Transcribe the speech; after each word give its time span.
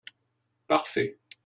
parfait. 0.67 1.19